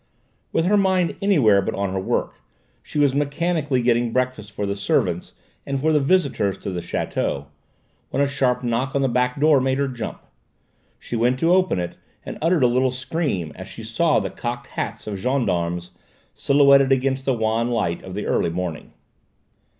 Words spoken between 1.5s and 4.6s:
but on her work, she was mechanically getting breakfast